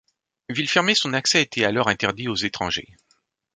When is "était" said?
1.43-1.63